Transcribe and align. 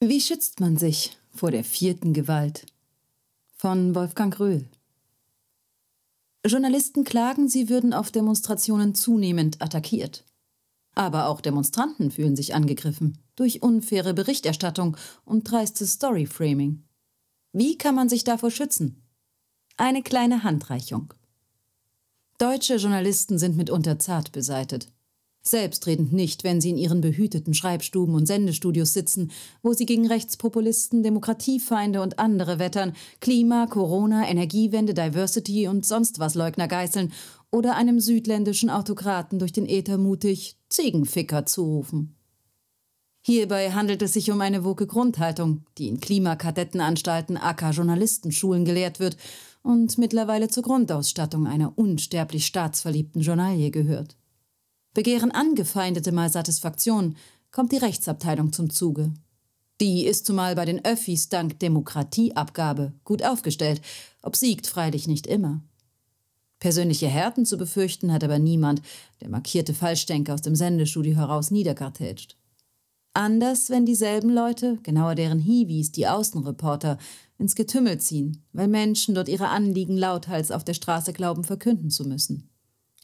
Wie 0.00 0.20
schützt 0.20 0.60
man 0.60 0.76
sich 0.76 1.18
vor 1.32 1.50
der 1.50 1.64
vierten 1.64 2.12
Gewalt? 2.12 2.66
Von 3.56 3.96
Wolfgang 3.96 4.38
Röhl. 4.38 4.68
Journalisten 6.46 7.02
klagen, 7.02 7.48
sie 7.48 7.68
würden 7.68 7.92
auf 7.92 8.12
Demonstrationen 8.12 8.94
zunehmend 8.94 9.60
attackiert. 9.60 10.24
Aber 10.94 11.26
auch 11.26 11.40
Demonstranten 11.40 12.12
fühlen 12.12 12.36
sich 12.36 12.54
angegriffen 12.54 13.18
durch 13.34 13.60
unfaire 13.60 14.14
Berichterstattung 14.14 14.96
und 15.24 15.50
dreistes 15.50 15.94
Storyframing. 15.94 16.84
Wie 17.52 17.76
kann 17.76 17.96
man 17.96 18.08
sich 18.08 18.22
davor 18.22 18.52
schützen? 18.52 19.02
Eine 19.76 20.04
kleine 20.04 20.44
Handreichung. 20.44 21.12
Deutsche 22.38 22.76
Journalisten 22.76 23.36
sind 23.36 23.56
mitunter 23.56 23.98
zart 23.98 24.30
beseitet. 24.30 24.92
Selbstredend 25.42 26.12
nicht, 26.12 26.44
wenn 26.44 26.60
sie 26.60 26.70
in 26.70 26.76
ihren 26.76 27.00
behüteten 27.00 27.54
Schreibstuben 27.54 28.14
und 28.14 28.26
Sendestudios 28.26 28.92
sitzen, 28.92 29.30
wo 29.62 29.72
sie 29.72 29.86
gegen 29.86 30.06
Rechtspopulisten, 30.06 31.02
Demokratiefeinde 31.02 32.02
und 32.02 32.18
andere 32.18 32.58
wettern, 32.58 32.92
Klima, 33.20 33.66
Corona, 33.66 34.28
Energiewende, 34.28 34.94
Diversity 34.94 35.68
und 35.68 35.86
sonst 35.86 36.18
was 36.18 36.34
Leugner 36.34 36.68
geißeln 36.68 37.12
oder 37.50 37.76
einem 37.76 37.98
südländischen 38.00 38.68
Autokraten 38.68 39.38
durch 39.38 39.52
den 39.52 39.66
Äther 39.66 39.96
mutig 39.96 40.56
Ziegenficker 40.68 41.46
zurufen. 41.46 42.14
Hierbei 43.22 43.72
handelt 43.72 44.02
es 44.02 44.12
sich 44.12 44.30
um 44.30 44.40
eine 44.40 44.64
woke 44.64 44.86
Grundhaltung, 44.86 45.64
die 45.76 45.88
in 45.88 46.00
Klimakadettenanstalten 46.00 47.36
aka 47.36 47.70
Journalistenschulen 47.70 48.64
gelehrt 48.64 49.00
wird 49.00 49.16
und 49.62 49.98
mittlerweile 49.98 50.48
zur 50.48 50.62
Grundausstattung 50.62 51.46
einer 51.46 51.76
unsterblich 51.76 52.46
staatsverliebten 52.46 53.20
Journalie 53.20 53.70
gehört. 53.70 54.17
Begehren 54.94 55.30
angefeindete 55.30 56.12
mal 56.12 56.30
Satisfaktion, 56.30 57.16
kommt 57.50 57.72
die 57.72 57.76
Rechtsabteilung 57.76 58.52
zum 58.52 58.70
Zuge. 58.70 59.12
Die 59.80 60.06
ist 60.06 60.26
zumal 60.26 60.56
bei 60.56 60.64
den 60.64 60.84
Öffis 60.84 61.28
dank 61.28 61.60
Demokratieabgabe 61.60 62.92
gut 63.04 63.22
aufgestellt, 63.24 63.80
obsiegt 64.22 64.66
freilich 64.66 65.06
nicht 65.06 65.26
immer. 65.26 65.62
Persönliche 66.58 67.06
Härten 67.06 67.46
zu 67.46 67.56
befürchten 67.56 68.12
hat 68.12 68.24
aber 68.24 68.40
niemand, 68.40 68.82
der 69.20 69.28
markierte 69.28 69.74
Falschdenker 69.74 70.34
aus 70.34 70.42
dem 70.42 70.56
Sendestudio 70.56 71.14
heraus 71.16 71.52
niederkartätscht. 71.52 72.36
Anders, 73.14 73.70
wenn 73.70 73.86
dieselben 73.86 74.30
Leute, 74.30 74.78
genauer 74.82 75.14
deren 75.14 75.38
Hiwis, 75.38 75.92
die 75.92 76.08
Außenreporter, 76.08 76.98
ins 77.38 77.54
Getümmel 77.54 77.98
ziehen, 77.98 78.44
weil 78.52 78.68
Menschen 78.68 79.14
dort 79.14 79.28
ihre 79.28 79.48
Anliegen 79.48 79.96
lauthals 79.96 80.50
auf 80.50 80.64
der 80.64 80.74
Straße 80.74 81.12
glauben 81.12 81.44
verkünden 81.44 81.90
zu 81.90 82.04
müssen. 82.04 82.50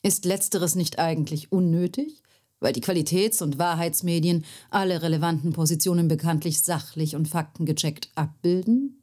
Ist 0.05 0.27
letzteres 0.27 0.75
nicht 0.75 0.99
eigentlich 0.99 1.51
unnötig? 1.51 2.23
Weil 2.61 2.75
die 2.75 2.83
Qualitäts- 2.83 3.41
und 3.41 3.59
Wahrheitsmedien 3.59 4.45
alle 4.69 5.01
relevanten 5.01 5.55
Positionen 5.55 6.09
bekanntlich 6.09 6.61
sachlich 6.61 7.17
und 7.17 7.27
faktengecheckt 7.27 8.11
abbilden? 8.15 9.03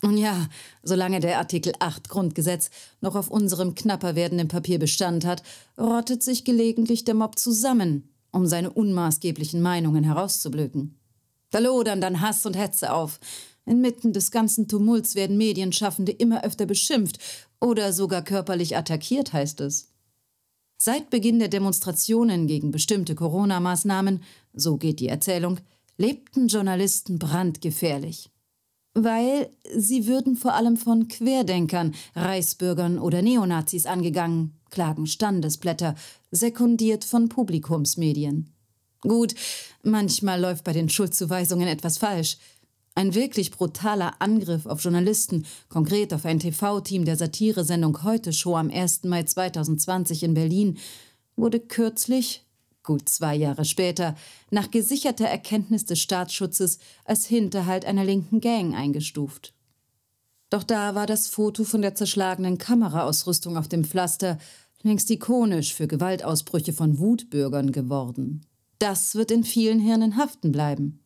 Und 0.00 0.16
ja, 0.16 0.48
solange 0.82 1.20
der 1.20 1.36
Artikel 1.38 1.74
8 1.78 2.08
Grundgesetz 2.08 2.70
noch 3.02 3.14
auf 3.14 3.30
unserem 3.30 3.74
knapper 3.74 4.14
werdenden 4.14 4.48
Papier 4.48 4.78
Bestand 4.78 5.26
hat, 5.26 5.42
rottet 5.78 6.22
sich 6.22 6.44
gelegentlich 6.44 7.04
der 7.04 7.14
Mob 7.14 7.38
zusammen, 7.38 8.08
um 8.30 8.46
seine 8.46 8.70
unmaßgeblichen 8.70 9.60
Meinungen 9.60 10.02
herauszublöken. 10.02 10.98
Da 11.50 11.58
lodern 11.58 12.00
dann 12.00 12.22
Hass 12.22 12.46
und 12.46 12.56
Hetze 12.56 12.94
auf. 12.94 13.20
Inmitten 13.66 14.14
des 14.14 14.30
ganzen 14.30 14.66
Tumults 14.66 15.14
werden 15.14 15.36
Medienschaffende 15.36 16.12
immer 16.12 16.42
öfter 16.42 16.64
beschimpft 16.64 17.18
oder 17.60 17.92
sogar 17.92 18.22
körperlich 18.22 18.78
attackiert, 18.78 19.34
heißt 19.34 19.60
es. 19.60 19.91
Seit 20.84 21.10
Beginn 21.10 21.38
der 21.38 21.46
Demonstrationen 21.46 22.48
gegen 22.48 22.72
bestimmte 22.72 23.14
Corona-Maßnahmen, 23.14 24.20
so 24.52 24.78
geht 24.78 24.98
die 24.98 25.06
Erzählung, 25.06 25.60
lebten 25.96 26.48
Journalisten 26.48 27.20
brandgefährlich. 27.20 28.32
Weil 28.92 29.50
sie 29.76 30.08
würden 30.08 30.34
vor 30.34 30.54
allem 30.54 30.76
von 30.76 31.06
Querdenkern, 31.06 31.94
Reichsbürgern 32.16 32.98
oder 32.98 33.22
Neonazis 33.22 33.86
angegangen, 33.86 34.58
klagen 34.70 35.06
Standesblätter, 35.06 35.94
sekundiert 36.32 37.04
von 37.04 37.28
Publikumsmedien. 37.28 38.52
Gut, 39.02 39.36
manchmal 39.84 40.40
läuft 40.40 40.64
bei 40.64 40.72
den 40.72 40.88
Schuldzuweisungen 40.88 41.68
etwas 41.68 41.98
falsch. 41.98 42.38
Ein 42.94 43.14
wirklich 43.14 43.50
brutaler 43.50 44.14
Angriff 44.18 44.66
auf 44.66 44.82
Journalisten, 44.82 45.46
konkret 45.70 46.12
auf 46.12 46.26
ein 46.26 46.38
TV-Team 46.38 47.06
der 47.06 47.16
Satiresendung 47.16 48.02
Heute 48.02 48.34
Show 48.34 48.56
am 48.56 48.70
1. 48.70 49.04
Mai 49.04 49.22
2020 49.22 50.24
in 50.24 50.34
Berlin, 50.34 50.78
wurde 51.34 51.58
kürzlich, 51.58 52.44
gut 52.82 53.08
zwei 53.08 53.34
Jahre 53.34 53.64
später, 53.64 54.14
nach 54.50 54.70
gesicherter 54.70 55.24
Erkenntnis 55.24 55.86
des 55.86 56.00
Staatsschutzes 56.00 56.78
als 57.06 57.24
Hinterhalt 57.24 57.86
einer 57.86 58.04
linken 58.04 58.42
Gang 58.42 58.74
eingestuft. 58.74 59.54
Doch 60.50 60.62
da 60.62 60.94
war 60.94 61.06
das 61.06 61.28
Foto 61.28 61.64
von 61.64 61.80
der 61.80 61.94
zerschlagenen 61.94 62.58
Kameraausrüstung 62.58 63.56
auf 63.56 63.68
dem 63.68 63.84
Pflaster 63.84 64.36
längst 64.82 65.10
ikonisch 65.10 65.72
für 65.72 65.86
Gewaltausbrüche 65.86 66.74
von 66.74 66.98
Wutbürgern 66.98 67.72
geworden. 67.72 68.44
Das 68.78 69.14
wird 69.14 69.30
in 69.30 69.44
vielen 69.44 69.78
Hirnen 69.78 70.16
haften 70.18 70.52
bleiben. 70.52 71.01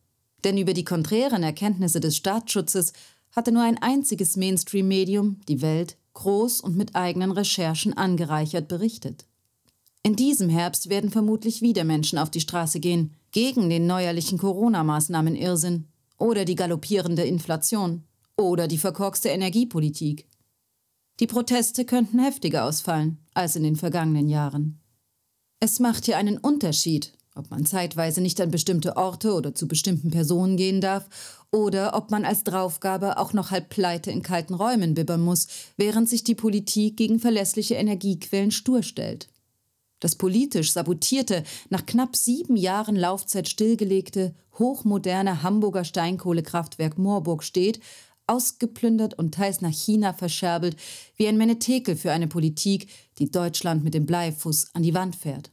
Denn 0.47 0.59
über 0.59 0.75
die 0.75 0.85
konträren 0.85 1.43
Erkenntnisse 1.43 1.99
des 1.99 2.17
Staatsschutzes 2.17 2.93
hatte 3.33 3.51
nur 3.51 3.65
ein 3.65 3.83
einziges 3.83 4.37
Mainstream-Medium, 4.37 5.41
die 5.49 5.61
Welt, 5.61 5.97
groß 6.15 6.61
und 6.61 6.77
mit 6.77 6.95
eigenen 6.95 7.33
Recherchen 7.33 7.95
angereichert 7.95 8.69
berichtet. 8.69 9.27
In 10.05 10.15
diesem 10.15 10.49
Herbst 10.49 10.89
werden 10.89 11.11
vermutlich 11.11 11.63
wieder 11.63 11.83
Menschen 11.83 12.17
auf 12.17 12.31
die 12.31 12.41
Straße 12.41 12.79
gehen, 12.79 13.13
gegen 13.33 13.69
den 13.69 13.89
neuerlichen 13.89 14.39
Corona-Maßnahmen-Irrsinn 14.39 15.89
oder 16.17 16.45
die 16.45 16.55
galoppierende 16.55 17.25
Inflation 17.25 18.05
oder 18.37 18.69
die 18.69 18.79
verkorkste 18.79 19.31
Energiepolitik. 19.31 20.29
Die 21.19 21.27
Proteste 21.27 21.85
könnten 21.85 22.21
heftiger 22.21 22.67
ausfallen 22.67 23.19
als 23.35 23.57
in 23.57 23.65
den 23.65 23.75
vergangenen 23.75 24.29
Jahren. 24.29 24.79
Es 25.59 25.81
macht 25.81 26.05
hier 26.05 26.19
einen 26.19 26.39
Unterschied, 26.39 27.16
ob 27.37 27.51
man 27.51 27.67
zeitweise 27.67 28.21
nicht 28.21 28.41
an 28.41 28.51
bestimmte 28.51 28.97
Orte 28.97 29.35
oder 29.35 29.55
zu 29.55 29.69
bestimmten 29.69 30.11
Personen 30.11 30.57
gehen 30.57 30.81
darf 30.81 31.09
oder 31.53 31.95
ob 31.95 32.11
man 32.11 32.25
als 32.25 32.45
Draufgabe 32.45 33.19
auch 33.19 33.33
noch 33.33 33.51
halb 33.51 33.69
pleite 33.69 34.11
in 34.11 34.23
kalten 34.23 34.55
Räumen 34.55 34.95
bibbern 34.95 35.21
muss, 35.21 35.47
während 35.77 36.09
sich 36.09 36.25
die 36.25 36.35
Politik 36.35 36.97
gegen 36.97 37.21
verlässliche 37.21 37.75
Energiequellen 37.75 38.51
stur 38.51 38.83
stellt. 38.83 39.29
Das 40.01 40.17
politisch 40.17 40.73
sabotierte, 40.73 41.43
nach 41.71 41.87
knapp 41.87 42.17
sieben 42.17 42.57
Jahren 42.57 42.97
Laufzeit 42.97 43.49
stillgelegte, 43.49 44.35
hochmoderne 44.59 45.43
Hamburger 45.43 45.85
Steinkohlekraftwerk 45.85 46.99
Moorburg 46.99 47.43
steht, 47.43 47.81
ausgeplündert 48.27 49.15
und 49.15 49.35
teils 49.35 49.61
nach 49.61 49.73
China 49.73 50.13
verscherbelt, 50.13 50.77
wie 51.17 51.29
ein 51.29 51.39
Menetekel 51.39 51.97
für 51.97 52.13
eine 52.13 52.27
Politik, 52.27 52.89
die 53.19 53.31
Deutschland 53.31 53.85
mit 53.85 53.95
dem 53.95 54.05
Bleifuß 54.05 54.75
an 54.75 54.83
die 54.83 54.95
Wand 54.95 55.17
fährt. 55.17 55.51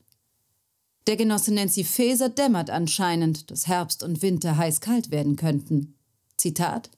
Der 1.08 1.18
Genosse 1.18 1.54
Nancy 1.54 1.84
Faeser 1.84 2.30
dämmert 2.30 2.70
anscheinend, 2.70 3.52
dass 3.52 3.68
Herbst 3.68 4.04
und 4.04 4.22
Winter 4.22 4.58
heiß-kalt 4.58 5.12
werden 5.12 5.36
könnten. 5.36 5.96
Zitat 6.38 6.90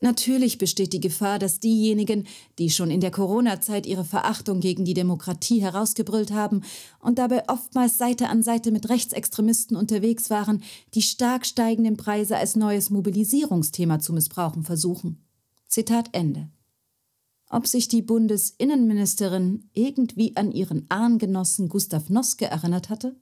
Natürlich 0.00 0.58
besteht 0.58 0.92
die 0.92 1.00
Gefahr, 1.00 1.38
dass 1.38 1.58
diejenigen, 1.58 2.26
die 2.58 2.68
schon 2.68 2.90
in 2.90 3.00
der 3.00 3.10
Corona-Zeit 3.10 3.86
ihre 3.86 4.04
Verachtung 4.04 4.60
gegen 4.60 4.84
die 4.84 4.92
Demokratie 4.92 5.62
herausgebrüllt 5.62 6.32
haben 6.32 6.62
und 7.00 7.18
dabei 7.18 7.48
oftmals 7.48 7.96
Seite 7.96 8.28
an 8.28 8.42
Seite 8.42 8.72
mit 8.72 8.90
Rechtsextremisten 8.90 9.74
unterwegs 9.74 10.28
waren, 10.28 10.62
die 10.94 11.02
stark 11.02 11.46
steigenden 11.46 11.96
Preise 11.96 12.36
als 12.36 12.56
neues 12.56 12.90
Mobilisierungsthema 12.90 13.98
zu 13.98 14.12
missbrauchen 14.12 14.64
versuchen. 14.64 15.24
Zitat 15.66 16.10
Ende. 16.12 16.50
Ob 17.48 17.66
sich 17.66 17.88
die 17.88 18.02
Bundesinnenministerin 18.02 19.68
irgendwie 19.72 20.36
an 20.36 20.50
ihren 20.50 20.86
Ahngenossen 20.88 21.68
Gustav 21.68 22.10
Noske 22.10 22.46
erinnert 22.46 22.88
hatte? 22.88 23.14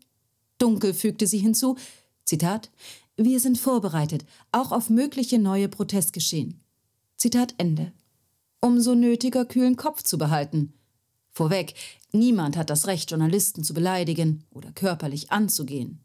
Dunkel 0.59 0.95
fügte 0.95 1.27
sie 1.27 1.39
hinzu, 1.39 1.77
Zitat, 2.25 2.71
wir 3.17 3.39
sind 3.39 3.59
vorbereitet, 3.59 4.25
auch 4.51 4.73
auf 4.73 4.89
mögliche 4.89 5.39
neue 5.39 5.69
Protestgeschehen. 5.69 6.61
Zitat 7.17 7.55
Ende. 7.59 7.93
Umso 8.61 8.95
nötiger 8.95 9.45
kühlen 9.45 9.77
Kopf 9.77 10.03
zu 10.03 10.17
behalten. 10.17 10.73
Vorweg, 11.33 11.75
niemand 12.13 12.57
hat 12.57 12.71
das 12.71 12.87
Recht, 12.87 13.11
Journalisten 13.11 13.63
zu 13.63 13.75
beleidigen 13.75 14.45
oder 14.51 14.73
körperlich 14.73 15.33
anzugehen. 15.33 16.01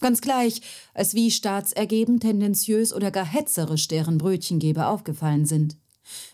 Ganz 0.00 0.20
gleich, 0.20 0.60
als 0.94 1.14
wie 1.14 1.30
staatsergeben, 1.30 2.20
tendenziös 2.20 2.92
oder 2.92 3.10
gar 3.10 3.24
hetzerisch 3.24 3.88
deren 3.88 4.18
Brötchengeber 4.18 4.88
aufgefallen 4.88 5.46
sind. 5.46 5.76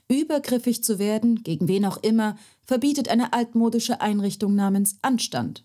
Übergriffig 0.09 0.83
zu 0.83 0.99
werden, 0.99 1.43
gegen 1.43 1.69
wen 1.69 1.85
auch 1.85 1.99
immer, 1.99 2.37
verbietet 2.65 3.09
eine 3.09 3.33
altmodische 3.33 4.01
Einrichtung 4.01 4.55
namens 4.55 4.97
Anstand. 5.03 5.65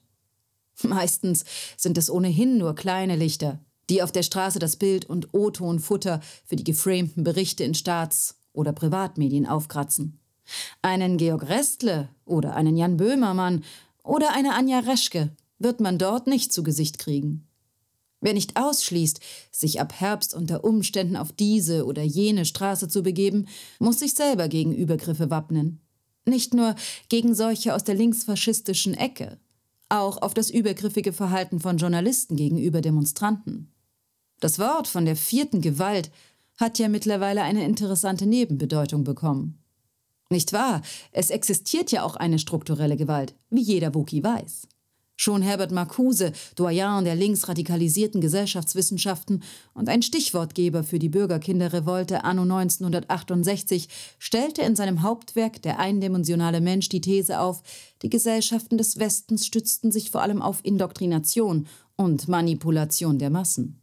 Meistens 0.82 1.46
sind 1.78 1.98
es 1.98 2.10
ohnehin 2.10 2.58
nur 2.58 2.76
kleine 2.76 3.16
Lichter, 3.16 3.60
die 3.90 4.02
auf 4.02 4.12
der 4.12 4.24
Straße 4.24 4.60
das 4.60 4.76
Bild 4.76 5.06
und 5.06 5.34
O-Ton-Futter 5.34 6.22
für 6.46 6.56
die 6.56 6.64
geframten 6.64 7.24
Berichte 7.24 7.64
in 7.64 7.76
Staats- 7.76 8.40
oder 8.54 8.74
Privatmedien 8.74 9.46
aufkratzen. 9.46 10.20
Einen 10.82 11.18
Georg 11.18 11.48
Restle 11.48 12.10
oder 12.26 12.56
einen 12.56 12.76
Jan 12.76 12.98
Böhmermann 12.98 13.64
oder 14.04 14.34
eine 14.34 14.56
Anja 14.56 14.80
Reschke 14.80 15.36
wird 15.60 15.80
man 15.80 15.98
dort 15.98 16.28
nicht 16.28 16.52
zu 16.52 16.64
Gesicht 16.64 17.00
kriegen. 17.00 17.48
Wer 18.24 18.34
nicht 18.34 18.56
ausschließt, 18.56 19.20
sich 19.52 19.82
ab 19.82 20.00
Herbst 20.00 20.34
unter 20.34 20.64
Umständen 20.64 21.18
auf 21.18 21.34
diese 21.34 21.86
oder 21.86 22.04
jene 22.04 22.46
Straße 22.46 22.88
zu 22.88 23.04
begeben, 23.04 23.48
muss 23.80 24.00
sich 24.00 24.14
selber 24.14 24.48
gegen 24.48 24.74
Übergriffe 24.74 25.30
wappnen. 25.30 25.82
Nicht 26.26 26.54
nur 26.54 26.76
gegen 27.10 27.36
solche 27.36 27.76
aus 27.76 27.84
der 27.84 27.96
linksfaschistischen 27.96 28.94
Ecke, 28.94 29.40
auch 29.90 30.22
auf 30.22 30.34
das 30.34 30.50
übergriffige 30.50 31.12
Verhalten 31.12 31.60
von 31.60 31.78
Journalisten 31.78 32.38
gegenüber 32.38 32.80
Demonstranten. 32.80 33.74
Das 34.40 34.58
Wort 34.58 34.88
von 34.88 35.04
der 35.04 35.18
vierten 35.18 35.60
Gewalt 35.60 36.10
hat 36.56 36.80
ja 36.80 36.88
mittlerweile 36.88 37.42
eine 37.42 37.66
interessante 37.66 38.26
Nebenbedeutung 38.26 39.04
bekommen. 39.04 39.62
Nicht 40.30 40.54
wahr? 40.54 40.82
Es 41.12 41.30
existiert 41.30 41.92
ja 41.92 42.04
auch 42.04 42.16
eine 42.16 42.40
strukturelle 42.40 42.96
Gewalt, 42.96 43.36
wie 43.50 43.62
jeder 43.62 43.94
Wookie 43.94 44.24
weiß. 44.24 44.70
Schon 45.16 45.42
Herbert 45.42 45.72
Marcuse, 45.72 46.32
Doyen 46.56 47.06
der 47.06 47.16
linksradikalisierten 47.16 48.20
Gesellschaftswissenschaften 48.20 49.44
und 49.74 49.88
ein 49.88 50.02
Stichwortgeber 50.02 50.84
für 50.84 51.00
die 51.00 51.10
Bürgerkinderrevolte 51.10 52.24
anno 52.24 52.42
1968, 52.42 53.88
stellte 54.18 54.64
in 54.64 54.76
seinem 54.76 55.04
Hauptwerk 55.04 55.62
Der 55.62 55.80
eindimensionale 55.80 56.62
Mensch 56.62 56.90
die 56.90 57.02
These 57.02 57.40
auf, 57.40 57.62
die 58.02 58.10
Gesellschaften 58.10 58.78
des 58.78 58.98
Westens 58.98 59.46
stützten 59.46 59.92
sich 59.92 60.10
vor 60.10 60.22
allem 60.22 60.42
auf 60.42 60.60
Indoktrination 60.64 61.68
und 61.96 62.28
Manipulation 62.28 63.20
der 63.20 63.30
Massen. 63.30 63.80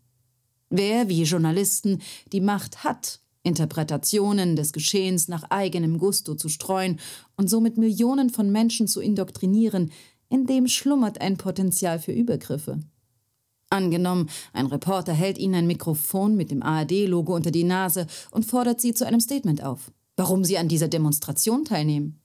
Wer 0.68 1.08
wie 1.08 1.22
Journalisten 1.22 2.00
die 2.32 2.40
Macht 2.40 2.84
hat, 2.84 3.20
Interpretationen 3.42 4.56
des 4.56 4.72
Geschehens 4.72 5.28
nach 5.28 5.44
eigenem 5.50 5.98
Gusto 5.98 6.34
zu 6.34 6.48
streuen 6.48 6.98
und 7.36 7.48
somit 7.48 7.78
Millionen 7.78 8.30
von 8.30 8.52
Menschen 8.52 8.86
zu 8.86 9.00
indoktrinieren, 9.00 9.90
in 10.30 10.46
dem 10.46 10.66
schlummert 10.66 11.20
ein 11.20 11.36
Potenzial 11.36 11.98
für 11.98 12.12
Übergriffe. 12.12 12.80
Angenommen, 13.68 14.30
ein 14.52 14.66
Reporter 14.66 15.12
hält 15.12 15.38
Ihnen 15.38 15.54
ein 15.54 15.66
Mikrofon 15.66 16.36
mit 16.36 16.50
dem 16.50 16.62
ARD-Logo 16.62 17.34
unter 17.34 17.50
die 17.50 17.64
Nase 17.64 18.06
und 18.30 18.46
fordert 18.46 18.80
Sie 18.80 18.94
zu 18.94 19.06
einem 19.06 19.20
Statement 19.20 19.62
auf, 19.62 19.92
warum 20.16 20.44
Sie 20.44 20.56
an 20.56 20.68
dieser 20.68 20.88
Demonstration 20.88 21.64
teilnehmen. 21.64 22.20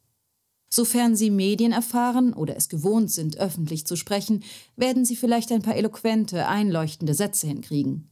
Sofern 0.69 1.15
Sie 1.15 1.29
Medien 1.29 1.71
erfahren 1.71 2.33
oder 2.33 2.57
es 2.57 2.67
gewohnt 2.67 3.11
sind, 3.11 3.37
öffentlich 3.37 3.85
zu 3.85 3.95
sprechen, 3.95 4.43
werden 4.75 5.05
Sie 5.05 5.15
vielleicht 5.15 5.51
ein 5.51 5.61
paar 5.61 5.75
eloquente, 5.75 6.47
einleuchtende 6.47 7.13
Sätze 7.13 7.47
hinkriegen. 7.47 8.09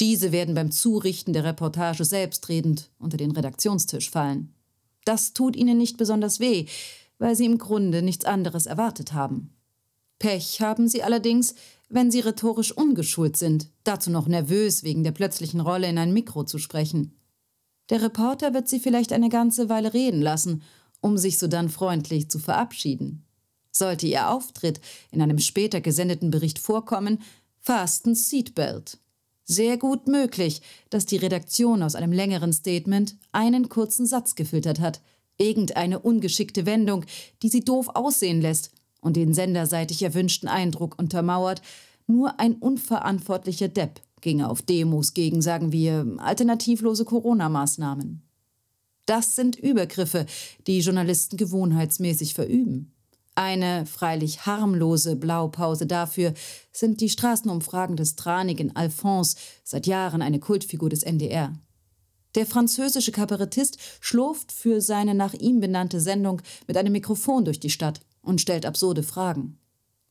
Diese 0.00 0.30
werden 0.30 0.54
beim 0.54 0.70
Zurichten 0.70 1.32
der 1.32 1.44
Reportage 1.44 2.04
selbstredend 2.04 2.90
unter 2.98 3.16
den 3.16 3.30
Redaktionstisch 3.30 4.10
fallen. 4.10 4.52
Das 5.06 5.32
tut 5.32 5.56
ihnen 5.56 5.78
nicht 5.78 5.96
besonders 5.96 6.40
weh, 6.40 6.66
weil 7.18 7.34
sie 7.34 7.46
im 7.46 7.58
Grunde 7.58 8.02
nichts 8.02 8.24
anderes 8.24 8.66
erwartet 8.66 9.12
haben. 9.12 9.52
Pech 10.18 10.60
haben 10.60 10.88
sie 10.88 11.02
allerdings, 11.02 11.54
wenn 11.88 12.10
sie 12.10 12.20
rhetorisch 12.20 12.72
ungeschult 12.72 13.36
sind, 13.36 13.68
dazu 13.84 14.10
noch 14.10 14.26
nervös 14.26 14.82
wegen 14.82 15.04
der 15.04 15.12
plötzlichen 15.12 15.60
Rolle 15.60 15.88
in 15.88 15.98
ein 15.98 16.12
Mikro 16.12 16.44
zu 16.44 16.58
sprechen. 16.58 17.16
Der 17.90 18.02
Reporter 18.02 18.54
wird 18.54 18.68
sie 18.68 18.80
vielleicht 18.80 19.12
eine 19.12 19.28
ganze 19.28 19.68
Weile 19.68 19.94
reden 19.94 20.20
lassen, 20.20 20.62
um 21.00 21.18
sich 21.18 21.38
sodann 21.38 21.68
freundlich 21.68 22.30
zu 22.30 22.38
verabschieden. 22.38 23.24
Sollte 23.70 24.06
ihr 24.06 24.30
Auftritt 24.30 24.80
in 25.12 25.20
einem 25.20 25.38
später 25.38 25.80
gesendeten 25.80 26.30
Bericht 26.30 26.58
vorkommen, 26.58 27.20
fasten 27.60 28.14
Seatbelt. 28.14 28.98
Sehr 29.44 29.76
gut 29.76 30.08
möglich, 30.08 30.62
dass 30.90 31.06
die 31.06 31.18
Redaktion 31.18 31.82
aus 31.82 31.94
einem 31.94 32.10
längeren 32.10 32.52
Statement 32.52 33.16
einen 33.30 33.68
kurzen 33.68 34.06
Satz 34.06 34.34
gefiltert 34.34 34.80
hat, 34.80 35.00
irgendeine 35.38 35.98
ungeschickte 35.98 36.66
Wendung, 36.66 37.04
die 37.42 37.48
sie 37.48 37.60
doof 37.60 37.88
aussehen 37.94 38.40
lässt 38.40 38.70
und 39.00 39.16
den 39.16 39.34
senderseitig 39.34 40.02
erwünschten 40.02 40.48
Eindruck 40.48 40.98
untermauert, 40.98 41.62
nur 42.06 42.38
ein 42.40 42.54
unverantwortlicher 42.54 43.68
Depp 43.68 44.00
ginge 44.20 44.48
auf 44.48 44.62
Demos 44.62 45.14
gegen, 45.14 45.42
sagen 45.42 45.72
wir, 45.72 46.16
alternativlose 46.18 47.04
Corona-Maßnahmen. 47.04 48.22
Das 49.06 49.36
sind 49.36 49.56
Übergriffe, 49.56 50.26
die 50.66 50.80
Journalisten 50.80 51.36
gewohnheitsmäßig 51.36 52.34
verüben. 52.34 52.92
Eine 53.36 53.86
freilich 53.86 54.46
harmlose 54.46 55.14
Blaupause 55.14 55.86
dafür 55.86 56.32
sind 56.72 57.00
die 57.00 57.10
Straßenumfragen 57.10 57.94
des 57.94 58.16
tranigen 58.16 58.74
Alphonse, 58.74 59.36
seit 59.62 59.86
Jahren 59.86 60.22
eine 60.22 60.40
Kultfigur 60.40 60.88
des 60.88 61.02
NDR. 61.02 61.52
Der 62.36 62.46
französische 62.46 63.12
Kabarettist 63.12 63.78
schlurft 64.00 64.52
für 64.52 64.82
seine 64.82 65.14
nach 65.14 65.32
ihm 65.32 65.58
benannte 65.58 66.00
Sendung 66.00 66.42
mit 66.66 66.76
einem 66.76 66.92
Mikrofon 66.92 67.46
durch 67.46 67.58
die 67.58 67.70
Stadt 67.70 68.00
und 68.20 68.42
stellt 68.42 68.66
absurde 68.66 69.02
Fragen. 69.02 69.58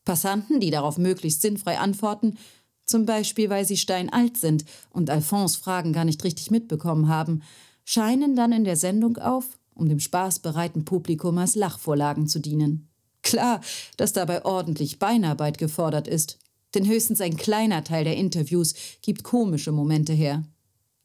Passanten, 0.05 0.59
die 0.59 0.71
darauf 0.71 0.97
möglichst 0.97 1.43
sinnfrei 1.43 1.77
antworten, 1.77 2.37
zum 2.85 3.05
Beispiel 3.05 3.49
weil 3.49 3.65
sie 3.65 3.77
steinalt 3.77 4.37
sind 4.37 4.65
und 4.89 5.09
Alphonse 5.09 5.59
Fragen 5.59 5.93
gar 5.93 6.05
nicht 6.05 6.23
richtig 6.23 6.49
mitbekommen 6.49 7.09
haben, 7.09 7.43
scheinen 7.83 8.35
dann 8.35 8.51
in 8.51 8.63
der 8.63 8.75
Sendung 8.75 9.17
auf, 9.17 9.45
um 9.75 9.87
dem 9.87 9.99
spaßbereiten 9.99 10.83
Publikum 10.83 11.37
als 11.37 11.55
Lachvorlagen 11.55 12.27
zu 12.27 12.39
dienen. 12.39 12.89
Klar, 13.21 13.61
dass 13.97 14.13
dabei 14.13 14.45
ordentlich 14.45 14.97
Beinarbeit 14.97 15.59
gefordert 15.59 16.07
ist, 16.07 16.39
denn 16.73 16.87
höchstens 16.87 17.21
ein 17.21 17.37
kleiner 17.37 17.83
Teil 17.83 18.03
der 18.03 18.17
Interviews 18.17 18.73
gibt 19.01 19.23
komische 19.23 19.71
Momente 19.71 20.13
her. 20.13 20.43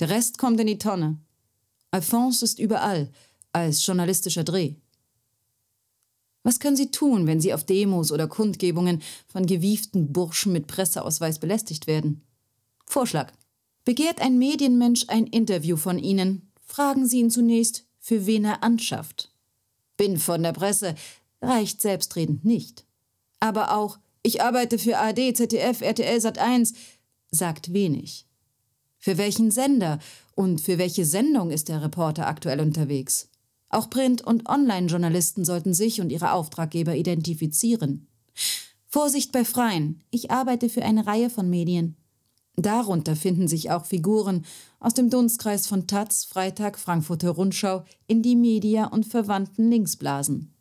Der 0.01 0.09
Rest 0.09 0.39
kommt 0.39 0.59
in 0.59 0.67
die 0.67 0.79
Tonne. 0.79 1.19
Alphonse 1.91 2.45
ist 2.45 2.59
überall, 2.59 3.11
als 3.53 3.85
journalistischer 3.85 4.45
Dreh. 4.45 4.77
Was 6.43 6.59
können 6.59 6.77
Sie 6.77 6.91
tun, 6.91 7.27
wenn 7.27 7.41
Sie 7.41 7.53
auf 7.53 7.65
Demos 7.65 8.11
oder 8.11 8.27
Kundgebungen 8.27 9.03
von 9.29 9.45
gewieften 9.45 10.11
Burschen 10.11 10.53
mit 10.53 10.67
Presseausweis 10.67 11.39
belästigt 11.39 11.87
werden? 11.87 12.23
Vorschlag. 12.87 13.31
Begehrt 13.85 14.23
ein 14.23 14.39
Medienmensch 14.39 15.05
ein 15.09 15.27
Interview 15.27 15.77
von 15.77 15.99
Ihnen, 15.99 16.51
fragen 16.65 17.07
Sie 17.07 17.19
ihn 17.19 17.31
zunächst, 17.31 17.85
für 17.99 18.25
wen 18.25 18.47
er 18.47 18.63
anschafft. 18.63 19.31
Bin 19.99 20.17
von 20.17 20.43
der 20.43 20.53
Presse, 20.53 20.95
reicht 21.43 21.83
selbstredend 21.83 22.45
nicht. 22.45 22.87
Aber 23.39 23.77
auch 23.77 23.99
ich 24.23 24.43
arbeite 24.43 24.79
für 24.79 24.99
AD, 24.99 25.35
ZDF, 25.35 25.83
RTL 25.83 26.19
Sat1 26.19 26.75
sagt 27.31 27.73
wenig. 27.75 28.27
Für 29.01 29.17
welchen 29.17 29.51
Sender 29.51 29.99
und 30.35 30.61
für 30.61 30.77
welche 30.77 31.07
Sendung 31.07 31.51
ist 31.51 31.69
der 31.69 31.83
Reporter 31.83 32.27
aktuell 32.27 32.61
unterwegs? 32.61 33.31
Auch 33.71 33.89
Print- 33.89 34.23
und 34.23 34.47
Online-Journalisten 34.47 35.45
sollten 35.45 35.73
sich 35.73 36.03
und 36.03 36.11
ihre 36.13 36.33
Auftraggeber 36.33 36.95
identifizieren. 36.95 38.09
Vorsicht 38.87 39.33
bei 39.33 39.45
Freien. 39.45 40.03
Ich 40.11 40.31
arbeite 40.31 40.69
für 40.69 40.83
eine 40.83 41.07
Reihe 41.07 41.31
von 41.31 41.49
Medien. 41.49 41.97
Darunter 42.57 43.17
finden 43.17 43.49
sich 43.49 43.71
auch 43.71 43.87
Figuren 43.87 44.45
aus 44.81 44.93
dem 44.93 45.09
Dunstkreis 45.09 45.67
von 45.67 45.87
Taz, 45.87 46.25
Freitag, 46.25 46.79
Frankfurter 46.79 47.31
Rundschau, 47.31 47.85
Indie 48.07 48.37
Media 48.37 48.87
und 48.87 49.07
verwandten 49.07 49.71
Linksblasen. 49.71 50.53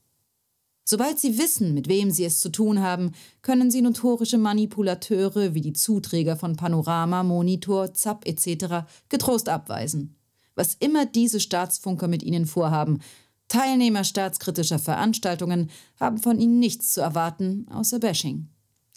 Sobald 0.91 1.19
sie 1.19 1.37
wissen, 1.37 1.75
mit 1.75 1.87
wem 1.87 2.09
sie 2.09 2.25
es 2.25 2.39
zu 2.39 2.49
tun 2.49 2.81
haben, 2.81 3.11
können 3.43 3.69
sie 3.69 3.83
notorische 3.83 4.39
Manipulateure 4.39 5.53
wie 5.53 5.61
die 5.61 5.73
Zuträger 5.73 6.35
von 6.35 6.55
Panorama, 6.55 7.21
Monitor, 7.21 7.93
Zapp 7.93 8.25
etc. 8.25 8.87
getrost 9.07 9.49
abweisen. 9.49 10.15
was 10.55 10.73
immer 10.79 11.05
diese 11.05 11.39
Staatsfunker 11.39 12.07
mit 12.07 12.23
ihnen 12.23 12.47
vorhaben. 12.47 13.01
Teilnehmer 13.49 14.03
staatskritischer 14.03 14.79
Veranstaltungen 14.79 15.69
haben 15.99 16.17
von 16.17 16.39
ihnen 16.39 16.57
nichts 16.57 16.91
zu 16.91 17.01
erwarten, 17.01 17.67
außer 17.69 17.99
Bashing. 17.99 18.47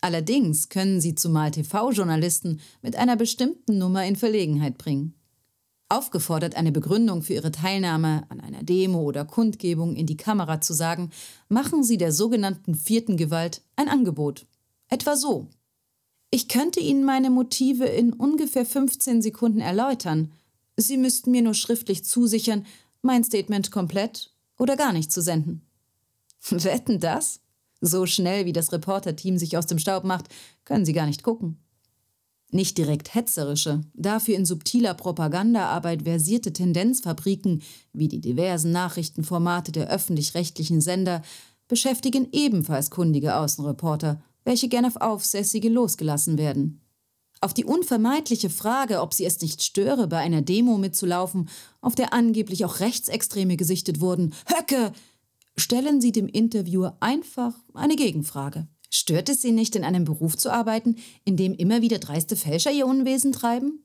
Allerdings 0.00 0.70
können 0.70 0.98
sie 0.98 1.14
zumal 1.14 1.50
TV-Journalisten 1.50 2.60
mit 2.80 2.96
einer 2.96 3.16
bestimmten 3.16 3.76
Nummer 3.76 4.06
in 4.06 4.16
Verlegenheit 4.16 4.78
bringen. 4.78 5.14
Aufgefordert, 5.92 6.56
eine 6.56 6.72
Begründung 6.72 7.22
für 7.22 7.34
ihre 7.34 7.52
Teilnahme 7.52 8.24
an 8.30 8.40
einer 8.40 8.62
Demo 8.62 9.02
oder 9.02 9.26
Kundgebung 9.26 9.94
in 9.94 10.06
die 10.06 10.16
Kamera 10.16 10.60
zu 10.62 10.72
sagen, 10.72 11.10
machen 11.48 11.84
sie 11.84 11.98
der 11.98 12.12
sogenannten 12.12 12.74
vierten 12.74 13.18
Gewalt 13.18 13.60
ein 13.76 13.88
Angebot. 13.88 14.46
Etwa 14.88 15.16
so. 15.16 15.48
Ich 16.30 16.48
könnte 16.48 16.80
Ihnen 16.80 17.04
meine 17.04 17.28
Motive 17.28 17.84
in 17.84 18.14
ungefähr 18.14 18.64
15 18.64 19.20
Sekunden 19.20 19.60
erläutern. 19.60 20.32
Sie 20.78 20.96
müssten 20.96 21.30
mir 21.30 21.42
nur 21.42 21.52
schriftlich 21.52 22.04
zusichern, 22.06 22.64
mein 23.02 23.22
Statement 23.22 23.70
komplett 23.70 24.32
oder 24.58 24.76
gar 24.76 24.94
nicht 24.94 25.12
zu 25.12 25.20
senden. 25.20 25.60
Wetten 26.48 27.00
das? 27.00 27.40
So 27.82 28.06
schnell 28.06 28.46
wie 28.46 28.54
das 28.54 28.72
Reporterteam 28.72 29.36
sich 29.36 29.58
aus 29.58 29.66
dem 29.66 29.78
Staub 29.78 30.04
macht, 30.04 30.26
können 30.64 30.86
Sie 30.86 30.94
gar 30.94 31.04
nicht 31.04 31.22
gucken. 31.22 31.61
Nicht 32.52 32.78
direkt 32.78 33.14
hetzerische, 33.14 33.80
dafür 33.94 34.36
in 34.36 34.46
subtiler 34.46 34.94
Propagandaarbeit 34.94 36.02
versierte 36.02 36.52
Tendenzfabriken 36.52 37.62
wie 37.92 38.08
die 38.08 38.20
diversen 38.20 38.70
Nachrichtenformate 38.70 39.72
der 39.72 39.88
öffentlich-rechtlichen 39.88 40.80
Sender 40.80 41.22
beschäftigen 41.66 42.28
ebenfalls 42.30 42.90
kundige 42.90 43.36
Außenreporter 43.36 44.22
welche 44.44 44.68
gern 44.68 44.84
auf 44.84 44.96
Aufsässige 44.96 45.68
losgelassen 45.68 46.38
werden. 46.38 46.80
Auf 47.40 47.54
die 47.54 47.64
unvermeidliche 47.64 48.50
Frage, 48.50 49.00
ob 49.00 49.12
sie 49.14 49.24
es 49.24 49.40
nicht 49.40 49.62
störe, 49.62 50.06
bei 50.06 50.18
einer 50.18 50.42
Demo 50.42 50.78
mitzulaufen, 50.78 51.48
auf 51.80 51.94
der 51.94 52.12
angeblich 52.12 52.64
auch 52.64 52.80
Rechtsextreme 52.80 53.56
gesichtet 53.56 54.00
wurden, 54.00 54.32
Höcke, 54.46 54.92
stellen 55.56 56.00
sie 56.00 56.12
dem 56.12 56.28
Interviewer 56.28 56.96
einfach 57.00 57.54
eine 57.74 57.96
Gegenfrage. 57.96 58.68
Stört 58.94 59.30
es 59.30 59.40
sie 59.40 59.52
nicht, 59.52 59.74
in 59.74 59.84
einem 59.84 60.04
Beruf 60.04 60.36
zu 60.36 60.52
arbeiten, 60.52 60.96
in 61.24 61.38
dem 61.38 61.54
immer 61.54 61.80
wieder 61.80 61.98
dreiste 61.98 62.36
Fälscher 62.36 62.70
ihr 62.70 62.86
Unwesen 62.86 63.32
treiben? 63.32 63.82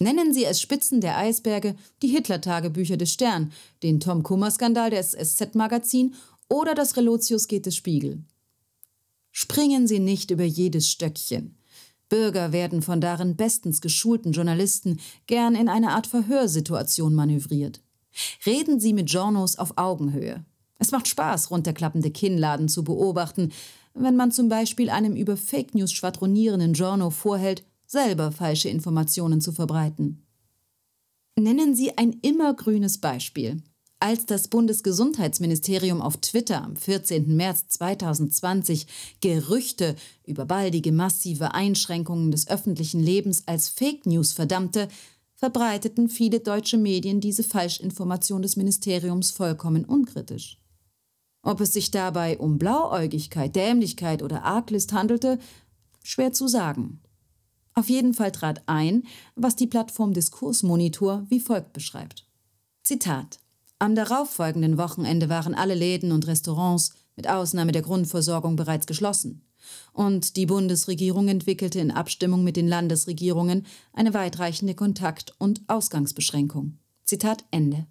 Nennen 0.00 0.34
Sie 0.34 0.44
als 0.44 0.60
Spitzen 0.60 1.00
der 1.00 1.16
Eisberge 1.16 1.76
die 2.02 2.08
Hitler-Tagebücher 2.08 2.96
des 2.96 3.12
Stern, 3.12 3.52
den 3.84 4.00
Tom 4.00 4.24
Kummer-Skandal 4.24 4.90
des 4.90 5.12
SZ-Magazin 5.12 6.16
oder 6.48 6.74
das 6.74 6.96
Relotius 6.96 7.46
geht 7.46 7.66
des 7.66 7.76
Spiegel. 7.76 8.24
Springen 9.30 9.86
Sie 9.86 10.00
nicht 10.00 10.32
über 10.32 10.42
jedes 10.42 10.90
Stöckchen. 10.90 11.56
Bürger 12.08 12.50
werden 12.50 12.82
von 12.82 13.00
darin 13.00 13.36
bestens 13.36 13.80
geschulten 13.80 14.32
Journalisten 14.32 14.98
gern 15.28 15.54
in 15.54 15.68
eine 15.68 15.90
Art 15.90 16.08
Verhörsituation 16.08 17.14
manövriert. 17.14 17.80
Reden 18.44 18.80
Sie 18.80 18.92
mit 18.92 19.10
Journos 19.12 19.56
auf 19.56 19.78
Augenhöhe. 19.78 20.44
Es 20.80 20.90
macht 20.90 21.06
Spaß, 21.06 21.52
runterklappende 21.52 22.10
Kinnladen 22.10 22.68
zu 22.68 22.82
beobachten, 22.82 23.52
wenn 23.94 24.16
man 24.16 24.32
zum 24.32 24.48
Beispiel 24.48 24.90
einem 24.90 25.16
über 25.16 25.36
Fake 25.36 25.74
News 25.74 25.92
schwadronierenden 25.92 26.74
Journo 26.74 27.10
vorhält, 27.10 27.64
selber 27.86 28.32
falsche 28.32 28.68
Informationen 28.68 29.40
zu 29.40 29.52
verbreiten. 29.52 30.26
Nennen 31.38 31.74
Sie 31.74 31.96
ein 31.96 32.12
immergrünes 32.22 32.98
Beispiel. 32.98 33.62
Als 34.00 34.26
das 34.26 34.48
Bundesgesundheitsministerium 34.48 36.02
auf 36.02 36.16
Twitter 36.16 36.64
am 36.64 36.74
14. 36.74 37.36
März 37.36 37.68
2020 37.68 38.86
Gerüchte 39.20 39.94
über 40.26 40.44
baldige 40.44 40.90
massive 40.90 41.54
Einschränkungen 41.54 42.32
des 42.32 42.48
öffentlichen 42.48 43.00
Lebens 43.00 43.44
als 43.46 43.68
Fake 43.68 44.04
News 44.06 44.32
verdammte, 44.32 44.88
verbreiteten 45.36 46.08
viele 46.08 46.40
deutsche 46.40 46.78
Medien 46.78 47.20
diese 47.20 47.42
Falschinformation 47.42 48.42
des 48.42 48.56
Ministeriums 48.56 49.30
vollkommen 49.30 49.84
unkritisch. 49.84 50.61
Ob 51.42 51.60
es 51.60 51.72
sich 51.72 51.90
dabei 51.90 52.38
um 52.38 52.58
Blauäugigkeit, 52.58 53.54
Dämlichkeit 53.54 54.22
oder 54.22 54.44
Arglist 54.44 54.92
handelte, 54.92 55.38
schwer 56.02 56.32
zu 56.32 56.48
sagen. 56.48 57.00
Auf 57.74 57.88
jeden 57.88 58.14
Fall 58.14 58.32
trat 58.32 58.62
ein, 58.66 59.04
was 59.34 59.56
die 59.56 59.66
Plattform 59.66 60.12
Diskursmonitor 60.12 61.24
wie 61.28 61.40
folgt 61.40 61.72
beschreibt. 61.72 62.26
Zitat 62.82 63.40
am 63.82 63.96
darauffolgenden 63.96 64.78
Wochenende 64.78 65.28
waren 65.28 65.56
alle 65.56 65.74
Läden 65.74 66.12
und 66.12 66.28
Restaurants 66.28 66.94
mit 67.16 67.28
Ausnahme 67.28 67.72
der 67.72 67.82
Grundversorgung 67.82 68.54
bereits 68.54 68.86
geschlossen. 68.86 69.44
Und 69.92 70.36
die 70.36 70.46
Bundesregierung 70.46 71.26
entwickelte 71.26 71.80
in 71.80 71.90
Abstimmung 71.90 72.44
mit 72.44 72.54
den 72.56 72.68
Landesregierungen 72.68 73.66
eine 73.92 74.14
weitreichende 74.14 74.76
Kontakt- 74.76 75.34
und 75.38 75.62
Ausgangsbeschränkung. 75.66 76.78
Zitat 77.04 77.44
Ende. 77.50 77.88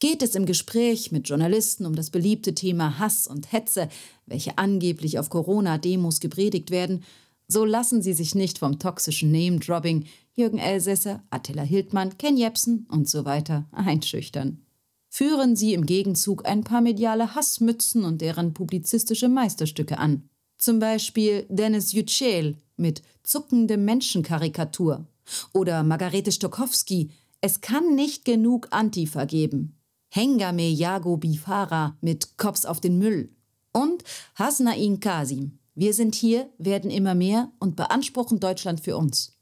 Geht 0.00 0.22
es 0.22 0.34
im 0.34 0.46
Gespräch 0.46 1.12
mit 1.12 1.28
Journalisten 1.28 1.86
um 1.86 1.94
das 1.94 2.10
beliebte 2.10 2.54
Thema 2.54 2.98
Hass 2.98 3.26
und 3.26 3.52
Hetze, 3.52 3.88
welche 4.26 4.58
angeblich 4.58 5.18
auf 5.18 5.30
Corona-Demos 5.30 6.20
gepredigt 6.20 6.70
werden, 6.70 7.04
so 7.46 7.64
lassen 7.64 8.00
Sie 8.00 8.12
sich 8.12 8.34
nicht 8.34 8.58
vom 8.58 8.78
toxischen 8.78 9.30
Name-Dropping 9.30 10.06
Jürgen 10.34 10.58
Elsässer, 10.58 11.22
Attila 11.30 11.62
Hildmann, 11.62 12.16
Ken 12.16 12.36
Jepsen 12.36 12.86
und 12.90 13.08
so 13.08 13.24
weiter 13.24 13.68
einschüchtern 13.72 14.64
führen 15.10 15.56
sie 15.56 15.74
im 15.74 15.84
Gegenzug 15.84 16.46
ein 16.46 16.64
paar 16.64 16.80
mediale 16.80 17.34
Hassmützen 17.34 18.04
und 18.04 18.20
deren 18.22 18.54
publizistische 18.54 19.28
Meisterstücke 19.28 19.98
an. 19.98 20.28
Zum 20.56 20.78
Beispiel 20.78 21.46
Dennis 21.48 21.92
Yücel 21.92 22.56
mit 22.76 23.02
Zuckende 23.22 23.76
Menschenkarikatur 23.76 25.04
oder 25.52 25.82
Margarete 25.82 26.32
Stokowski 26.32 27.10
Es 27.40 27.60
kann 27.60 27.94
nicht 27.94 28.24
genug 28.24 28.68
Antifa 28.70 29.24
geben. 29.24 29.79
Hengame 30.10 30.68
Yago 30.68 31.16
Bifara 31.16 31.96
mit 32.00 32.36
Kops 32.36 32.66
auf 32.66 32.80
den 32.80 32.98
Müll 32.98 33.34
und 33.72 34.02
Hasnain 34.34 35.00
Kasim. 35.00 35.58
Wir 35.74 35.94
sind 35.94 36.14
hier, 36.14 36.50
werden 36.58 36.90
immer 36.90 37.14
mehr 37.14 37.52
und 37.60 37.76
beanspruchen 37.76 38.40
Deutschland 38.40 38.80
für 38.80 38.96
uns. 38.96 39.38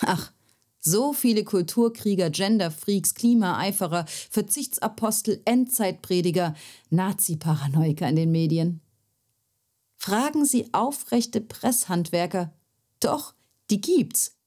Ach, 0.00 0.32
so 0.78 1.12
viele 1.12 1.44
Kulturkrieger, 1.44 2.30
Genderfreaks, 2.30 3.14
Klimaeiferer, 3.14 4.06
Verzichtsapostel, 4.06 5.42
Endzeitprediger, 5.44 6.54
Nazi-Paranoiker 6.88 8.08
in 8.08 8.16
den 8.16 8.32
Medien. 8.32 8.80
Fragen 9.96 10.46
Sie 10.46 10.72
aufrechte 10.72 11.42
Presshandwerker. 11.42 12.54
Doch, 13.00 13.34
die 13.70 13.82
gibt's. 13.82 14.38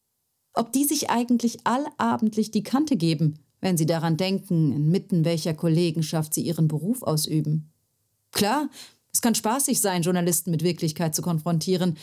Ob 0.56 0.72
die 0.72 0.86
sich 0.86 1.12
eigentlich 1.12 1.66
allabendlich 1.66 2.50
die 2.50 2.64
Kante 2.64 2.98
geben, 2.98 3.43
wenn 3.64 3.78
sie 3.78 3.86
daran 3.86 4.18
denken, 4.18 4.74
inmitten 4.74 5.24
welcher 5.24 5.54
Kollegenschaft 5.54 6.34
sie 6.34 6.42
ihren 6.42 6.68
Beruf 6.68 7.02
ausüben. 7.02 7.72
Klar, 8.34 8.70
es 9.14 9.22
kann 9.22 9.36
spaßig 9.36 9.80
sein, 9.80 10.02
Journalisten 10.02 10.52
mit 10.52 10.64
Wirklichkeit 10.64 11.16
zu 11.16 11.22
konfrontieren. 11.22 11.98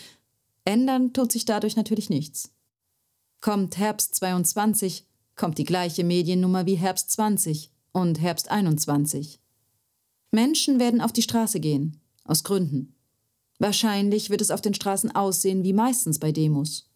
Ändern 0.65 1.13
tut 1.13 1.31
sich 1.31 1.45
dadurch 1.45 1.77
natürlich 1.77 2.09
nichts. 2.09 2.55
Kommt 3.43 3.77
Herbst 3.77 4.15
22, 4.15 5.07
kommt 5.37 5.59
die 5.59 5.65
gleiche 5.65 6.03
Mediennummer 6.03 6.65
wie 6.65 6.77
Herbst 6.77 7.11
20 7.11 7.71
und 7.93 8.23
Herbst 8.23 8.51
21. 8.51 9.39
Menschen 10.31 10.81
werden 10.81 11.03
auf 11.03 11.13
die 11.13 11.23
Straße 11.23 11.61
gehen, 11.61 12.01
aus 12.25 12.43
Gründen. 12.43 12.95
Wahrscheinlich 13.59 14.31
wird 14.31 14.41
es 14.41 14.51
auf 14.51 14.63
den 14.63 14.73
Straßen 14.73 15.15
aussehen 15.15 15.63
wie 15.63 15.75
meistens 15.75 16.21
bei 16.21 16.33
Demos. 16.33 16.89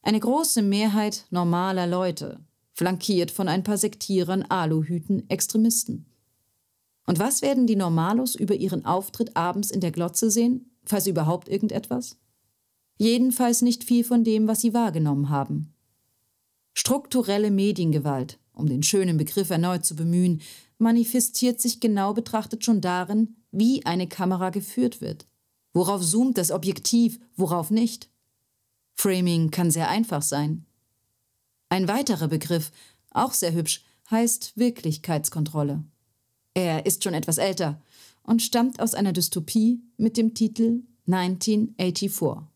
Eine 0.00 0.20
große 0.20 0.62
Mehrheit 0.62 1.26
normaler 1.28 1.86
Leute, 1.86 2.45
flankiert 2.76 3.30
von 3.30 3.48
ein 3.48 3.62
paar 3.62 3.78
Sektierern, 3.78 4.42
Aluhüten, 4.42 5.28
Extremisten. 5.30 6.04
Und 7.06 7.18
was 7.18 7.40
werden 7.40 7.66
die 7.66 7.76
Normalos 7.76 8.34
über 8.34 8.54
ihren 8.54 8.84
Auftritt 8.84 9.34
abends 9.34 9.70
in 9.70 9.80
der 9.80 9.92
Glotze 9.92 10.30
sehen, 10.30 10.70
falls 10.84 11.06
überhaupt 11.06 11.48
irgendetwas? 11.48 12.18
Jedenfalls 12.98 13.62
nicht 13.62 13.84
viel 13.84 14.04
von 14.04 14.24
dem, 14.24 14.46
was 14.46 14.60
sie 14.60 14.74
wahrgenommen 14.74 15.30
haben. 15.30 15.72
Strukturelle 16.74 17.50
Mediengewalt, 17.50 18.38
um 18.52 18.66
den 18.66 18.82
schönen 18.82 19.16
Begriff 19.16 19.48
erneut 19.48 19.86
zu 19.86 19.96
bemühen, 19.96 20.42
manifestiert 20.76 21.60
sich 21.60 21.80
genau 21.80 22.12
betrachtet 22.12 22.64
schon 22.64 22.82
darin, 22.82 23.36
wie 23.52 23.86
eine 23.86 24.06
Kamera 24.06 24.50
geführt 24.50 25.00
wird. 25.00 25.26
Worauf 25.72 26.02
zoomt 26.04 26.36
das 26.36 26.50
Objektiv, 26.50 27.18
worauf 27.36 27.70
nicht? 27.70 28.10
Framing 28.94 29.50
kann 29.50 29.70
sehr 29.70 29.88
einfach 29.88 30.22
sein. 30.22 30.65
Ein 31.68 31.88
weiterer 31.88 32.28
Begriff, 32.28 32.70
auch 33.10 33.32
sehr 33.32 33.52
hübsch, 33.52 33.84
heißt 34.10 34.56
Wirklichkeitskontrolle. 34.56 35.84
Er 36.54 36.86
ist 36.86 37.02
schon 37.02 37.14
etwas 37.14 37.38
älter 37.38 37.80
und 38.22 38.42
stammt 38.42 38.80
aus 38.80 38.94
einer 38.94 39.12
Dystopie 39.12 39.82
mit 39.96 40.16
dem 40.16 40.34
Titel 40.34 40.82
1984. 41.06 42.55